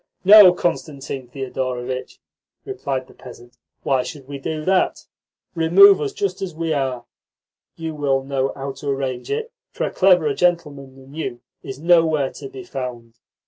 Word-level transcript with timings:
"No, 0.25 0.51
Constantine 0.51 1.27
Thedorovitch," 1.27 2.17
replied 2.65 3.05
the 3.05 3.13
peasant. 3.13 3.59
"Why 3.83 4.01
should 4.01 4.27
we 4.27 4.39
do 4.39 4.65
that? 4.65 5.05
Remove 5.53 6.01
us 6.01 6.11
just 6.11 6.41
as 6.41 6.55
we 6.55 6.73
are. 6.73 7.05
You 7.75 7.93
will 7.93 8.23
know 8.23 8.51
how 8.55 8.71
to 8.71 8.89
arrange 8.89 9.29
it, 9.29 9.51
for 9.69 9.83
a 9.85 9.91
cleverer 9.91 10.33
gentleman 10.33 10.95
than 10.95 11.13
you 11.13 11.41
is 11.61 11.77
nowhere 11.77 12.31
to 12.33 12.49
be 12.49 12.63
found. 12.63 13.19